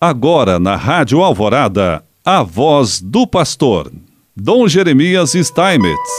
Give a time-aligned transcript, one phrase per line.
[0.00, 3.92] Agora na Rádio Alvorada, a voz do pastor,
[4.36, 6.10] Dom Jeremias Steinmetz.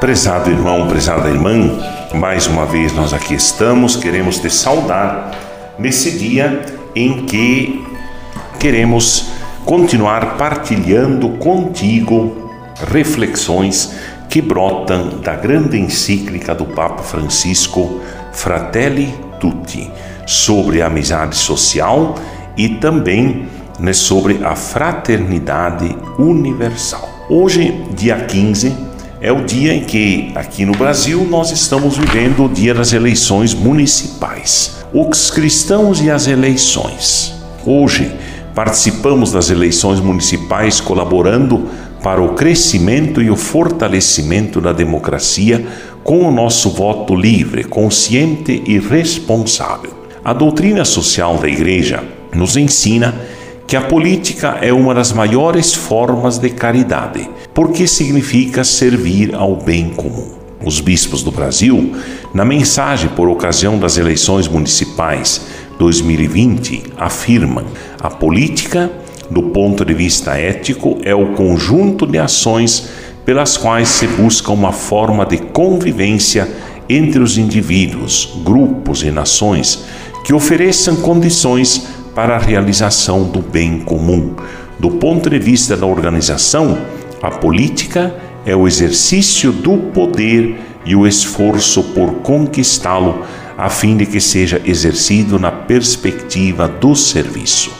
[0.00, 1.78] Prezado irmão, prezada irmã,
[2.14, 5.30] mais uma vez nós aqui estamos, queremos te saudar
[5.78, 7.84] nesse dia em que
[8.58, 9.30] queremos
[9.66, 12.50] continuar partilhando contigo
[12.90, 13.94] reflexões
[14.30, 18.00] que brotam da grande encíclica do Papa Francisco
[18.32, 19.90] Fratelli Tutti
[20.26, 22.16] sobre a amizade social
[22.56, 23.46] e também
[23.78, 27.08] né, sobre a fraternidade universal.
[27.30, 28.74] Hoje, dia 15,
[29.20, 33.54] é o dia em que aqui no Brasil nós estamos vivendo o dia das eleições
[33.54, 34.76] municipais.
[34.92, 37.34] Os cristãos e as eleições.
[37.64, 38.12] Hoje
[38.54, 41.68] participamos das eleições municipais colaborando
[42.02, 45.66] para o crescimento e o fortalecimento da democracia
[46.04, 50.05] com o nosso voto livre, consciente e responsável.
[50.26, 52.02] A doutrina social da Igreja
[52.34, 53.14] nos ensina
[53.64, 59.90] que a política é uma das maiores formas de caridade, porque significa servir ao bem
[59.90, 60.32] comum.
[60.64, 61.94] Os bispos do Brasil,
[62.34, 65.46] na mensagem por ocasião das eleições municipais
[65.78, 67.64] 2020, afirmam:
[68.00, 68.90] a política,
[69.30, 72.88] do ponto de vista ético, é o conjunto de ações
[73.24, 76.48] pelas quais se busca uma forma de convivência
[76.88, 79.84] entre os indivíduos, grupos e nações
[80.26, 84.34] que ofereçam condições para a realização do bem comum.
[84.76, 86.78] Do ponto de vista da organização,
[87.22, 88.12] a política
[88.44, 93.22] é o exercício do poder e o esforço por conquistá-lo,
[93.56, 97.70] a fim de que seja exercido na perspectiva do serviço.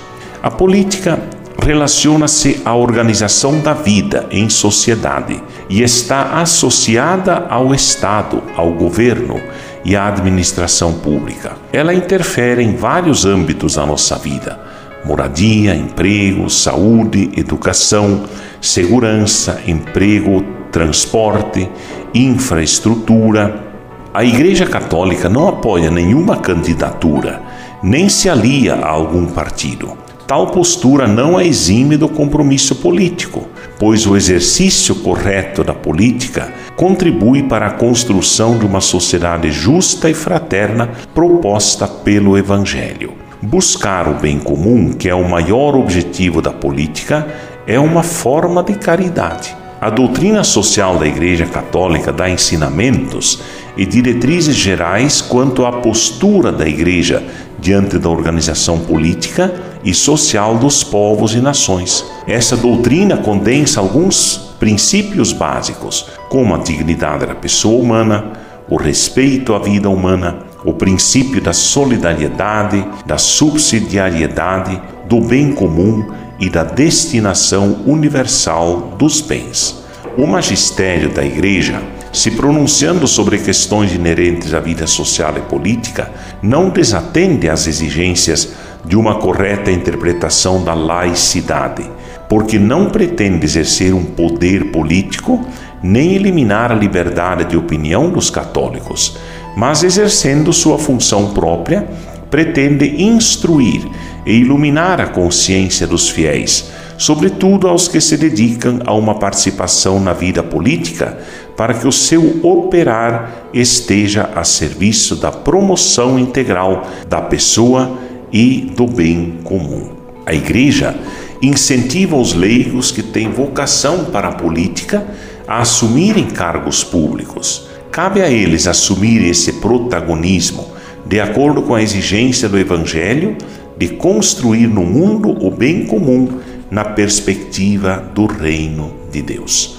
[0.40, 1.18] A política
[1.60, 9.40] relaciona-se à organização da vida em sociedade e está associada ao Estado, ao governo
[9.86, 11.52] e à administração pública.
[11.72, 14.58] Ela interfere em vários âmbitos da nossa vida:
[15.04, 18.24] moradia, emprego, saúde, educação,
[18.60, 21.70] segurança, emprego, transporte,
[22.12, 23.64] infraestrutura.
[24.12, 27.40] A Igreja Católica não apoia nenhuma candidatura,
[27.82, 29.96] nem se alia a algum partido.
[30.26, 33.46] Tal postura não é exime do compromisso político,
[33.78, 40.14] pois o exercício correto da política contribui para a construção de uma sociedade justa e
[40.14, 43.14] fraterna proposta pelo Evangelho.
[43.40, 47.26] Buscar o bem comum, que é o maior objetivo da política,
[47.66, 49.56] é uma forma de caridade.
[49.80, 53.42] A doutrina social da Igreja Católica dá ensinamentos
[53.76, 57.22] e diretrizes gerais quanto à postura da Igreja
[57.58, 59.52] diante da organização política
[59.86, 62.04] e social dos povos e nações.
[62.26, 68.32] Essa doutrina condensa alguns princípios básicos, como a dignidade da pessoa humana,
[68.68, 76.04] o respeito à vida humana, o princípio da solidariedade, da subsidiariedade, do bem comum
[76.40, 79.84] e da destinação universal dos bens.
[80.18, 81.80] O magistério da Igreja
[82.16, 86.10] se pronunciando sobre questões inerentes à vida social e política,
[86.40, 88.54] não desatende às exigências
[88.86, 91.90] de uma correta interpretação da laicidade,
[92.28, 95.44] porque não pretende exercer um poder político
[95.82, 99.16] nem eliminar a liberdade de opinião dos católicos,
[99.56, 101.86] mas exercendo sua função própria,
[102.30, 103.86] pretende instruir
[104.24, 110.12] e iluminar a consciência dos fiéis, sobretudo aos que se dedicam a uma participação na
[110.12, 111.18] vida política,
[111.56, 117.96] para que o seu operar esteja a serviço da promoção integral da pessoa
[118.32, 119.90] e do bem comum.
[120.24, 120.94] A Igreja
[121.40, 125.06] incentiva os leigos que têm vocação para a política
[125.46, 127.68] a assumirem cargos públicos.
[127.90, 130.66] Cabe a eles assumir esse protagonismo,
[131.06, 133.36] de acordo com a exigência do Evangelho
[133.76, 139.76] de construir no mundo o bem comum na perspectiva do reino de Deus.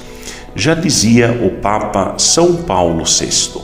[0.56, 3.62] Já dizia o Papa São Paulo VI: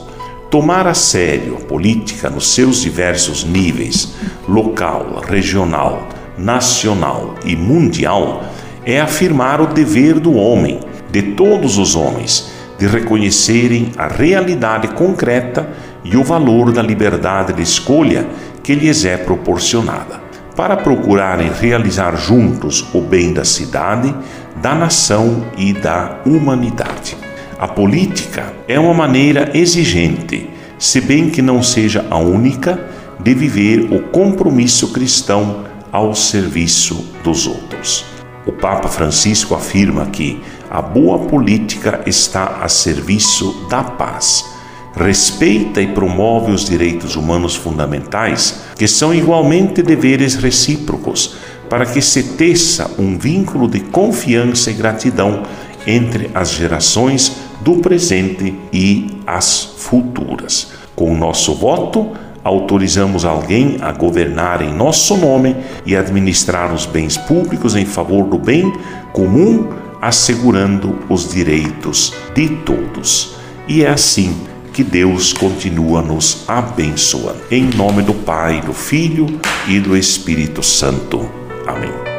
[0.50, 4.14] tomar a sério a política nos seus diversos níveis
[4.48, 6.08] local, regional,
[6.38, 8.44] nacional e mundial
[8.86, 10.80] é afirmar o dever do homem,
[11.12, 15.70] de todos os homens, de reconhecerem a realidade concreta
[16.04, 18.28] e o valor da liberdade de escolha
[18.62, 20.22] que lhes é proporcionada
[20.56, 24.14] para procurarem realizar juntos o bem da cidade,
[24.62, 27.18] da nação e da humanidade.
[27.58, 32.80] A política é uma maneira exigente, se bem que não seja a única,
[33.24, 38.04] de viver o compromisso cristão ao serviço dos outros.
[38.46, 44.52] O Papa Francisco afirma que a boa política está a serviço da paz.
[44.96, 51.36] respeita e promove os direitos humanos fundamentais, que são igualmente deveres recíprocos,
[51.68, 55.44] para que se teça um vínculo de confiança e gratidão
[55.88, 60.74] entre as gerações do presente e as futuras.
[60.96, 62.12] Com o nosso voto,
[62.44, 65.56] autorizamos alguém a governar em nosso nome
[65.86, 68.72] e administrar os bens públicos em favor do bem
[69.12, 69.70] comum,
[70.02, 73.36] assegurando os direitos de todos.
[73.68, 74.36] E é assim
[74.74, 77.40] que Deus continua nos abençoando.
[77.50, 81.30] Em nome do Pai, do Filho e do Espírito Santo.
[81.66, 82.13] Amém.